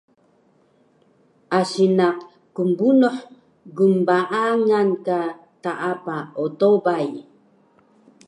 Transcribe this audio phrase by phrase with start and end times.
[1.59, 2.17] Asi naq
[2.55, 3.17] knbunuh
[3.75, 5.19] gnbaang ka
[5.63, 7.07] taapa otobay